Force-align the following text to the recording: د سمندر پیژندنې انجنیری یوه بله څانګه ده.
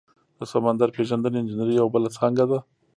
د 0.37 0.41
سمندر 0.53 0.87
پیژندنې 0.97 1.37
انجنیری 1.39 1.73
یوه 1.79 1.91
بله 1.95 2.09
څانګه 2.17 2.43
ده. 2.51 2.59